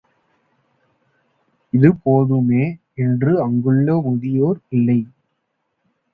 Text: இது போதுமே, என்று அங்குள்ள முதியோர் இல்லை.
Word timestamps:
இது 1.73 1.89
போதுமே, 1.95 2.63
என்று 2.95 3.31
அங்குள்ள 3.43 4.01
முதியோர் 4.01 4.59
இல்லை. 4.69 4.99